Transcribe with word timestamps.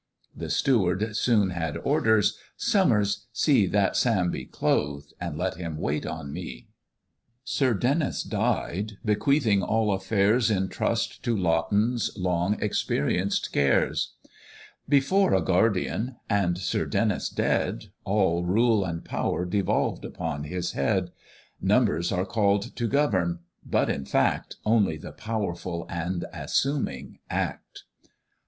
The 0.35 0.49
Steward 0.49 1.15
soon 1.15 1.51
had 1.51 1.77
orders 1.77 2.39
"Summers, 2.57 3.27
see 3.31 3.67
That 3.67 3.95
Sam 3.95 4.31
be 4.31 4.45
clothed, 4.45 5.13
and 5.21 5.37
let 5.37 5.57
him 5.57 5.77
wait 5.77 6.07
on 6.07 6.33
me." 6.33 6.69
Sir 7.43 7.75
Denys 7.75 8.23
died, 8.27 8.93
bequeathing 9.05 9.61
all 9.61 9.93
affairs 9.93 10.49
In 10.49 10.69
trust 10.69 11.21
to 11.21 11.37
Laughton's 11.37 12.09
long 12.17 12.57
experienced 12.59 13.53
cares; 13.53 14.13
Before 14.89 15.35
a 15.35 15.41
Guardian, 15.43 16.15
and 16.27 16.57
Sir 16.57 16.87
Denys 16.87 17.29
dead, 17.29 17.91
All 18.03 18.43
rule 18.43 18.83
and 18.83 19.05
power 19.05 19.45
devolved 19.45 20.03
upon 20.03 20.45
his 20.45 20.71
head, 20.71 21.11
Numbers 21.61 22.11
are 22.11 22.25
call'd 22.25 22.75
to 22.75 22.87
govern, 22.87 23.37
but 23.63 23.87
in 23.87 24.05
fact 24.05 24.55
Only 24.65 24.97
the 24.97 25.11
powerful 25.11 25.85
and 25.87 26.25
assuming 26.33 27.19
act. 27.29 27.83